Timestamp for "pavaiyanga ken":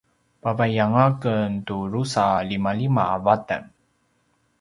0.41-1.49